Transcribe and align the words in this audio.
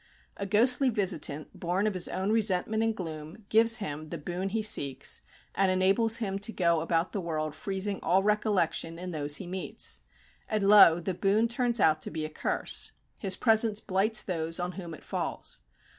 A 0.35 0.47
ghostly 0.47 0.89
visitant, 0.89 1.59
born 1.59 1.85
of 1.85 1.93
his 1.93 2.07
own 2.07 2.31
resentment 2.31 2.81
and 2.81 2.95
gloom, 2.97 3.45
gives 3.49 3.77
him 3.77 4.09
the 4.09 4.17
boon 4.17 4.49
he 4.49 4.63
seeks, 4.63 5.21
and 5.53 5.69
enables 5.69 6.17
him 6.17 6.39
to 6.39 6.51
go 6.51 6.81
about 6.81 7.11
the 7.11 7.21
world 7.21 7.53
freezing 7.53 7.99
all 8.01 8.23
recollection 8.23 8.97
in 8.97 9.11
those 9.11 9.35
he 9.35 9.45
meets. 9.45 9.99
And 10.49 10.67
lo 10.67 10.99
the 10.99 11.13
boon 11.13 11.47
turns 11.47 11.79
out 11.79 12.01
to 12.01 12.09
be 12.09 12.25
a 12.25 12.29
curse. 12.31 12.93
His 13.19 13.37
presence 13.37 13.79
blights 13.79 14.23
those 14.23 14.59
on 14.59 14.71
whom 14.71 14.95
it 14.95 15.03
falls. 15.03 15.61